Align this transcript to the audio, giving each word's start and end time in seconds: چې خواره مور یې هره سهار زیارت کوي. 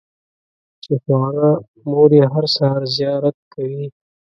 چې 0.83 0.93
خواره 1.03 1.49
مور 1.89 2.09
یې 2.19 2.25
هره 2.33 2.49
سهار 2.55 2.83
زیارت 2.95 3.37
کوي. 3.53 3.85